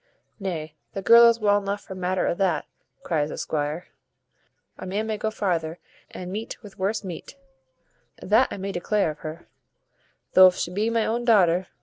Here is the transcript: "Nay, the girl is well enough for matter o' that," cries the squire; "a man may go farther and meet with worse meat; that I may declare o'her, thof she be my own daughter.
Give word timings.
"Nay, 0.39 0.73
the 0.93 1.03
girl 1.03 1.25
is 1.29 1.39
well 1.39 1.59
enough 1.59 1.81
for 1.81 1.93
matter 1.93 2.25
o' 2.25 2.33
that," 2.33 2.65
cries 3.03 3.29
the 3.29 3.37
squire; 3.37 3.89
"a 4.75 4.87
man 4.87 5.05
may 5.05 5.15
go 5.15 5.29
farther 5.29 5.77
and 6.09 6.31
meet 6.31 6.57
with 6.63 6.79
worse 6.79 7.03
meat; 7.03 7.37
that 8.19 8.47
I 8.49 8.57
may 8.57 8.71
declare 8.71 9.11
o'her, 9.11 9.47
thof 10.33 10.55
she 10.55 10.71
be 10.73 10.89
my 10.89 11.05
own 11.05 11.23
daughter. 11.23 11.67